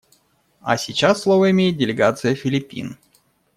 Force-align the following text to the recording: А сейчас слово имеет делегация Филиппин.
А 0.61 0.77
сейчас 0.77 1.21
слово 1.21 1.51
имеет 1.51 1.77
делегация 1.77 2.33
Филиппин. 2.33 2.97